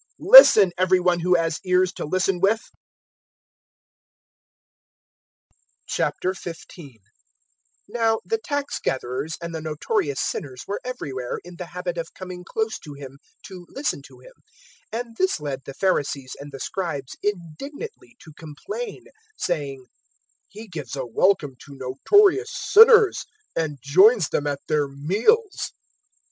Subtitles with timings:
[0.33, 2.71] Listen, every one who has ears to listen with!"
[5.91, 6.95] 015:001
[7.87, 12.43] Now the tax gatherers and the notorious sinners were everywhere in the habit of coming
[12.43, 14.33] close to Him to listen to Him;
[14.91, 19.03] 015:002 and this led the Pharisees and the Scribes indignantly to complain,
[19.37, 19.85] saying,
[20.47, 23.25] "He gives a welcome to notorious sinners,
[23.55, 25.73] and joins them at their meals!"